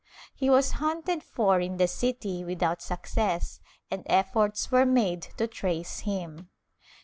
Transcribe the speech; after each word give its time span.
He 0.33 0.49
was 0.49 0.71
hunted 0.81 1.21
for 1.21 1.59
in 1.59 1.77
the 1.77 1.87
city 1.87 2.43
without 2.43 2.81
success 2.81 3.59
and 3.91 4.01
efforts 4.07 4.71
were 4.71 4.83
made 4.83 5.21
to 5.37 5.45
trace 5.45 5.99
him. 5.99 6.49